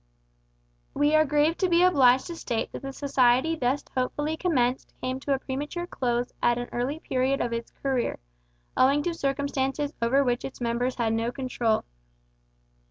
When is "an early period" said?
6.57-7.39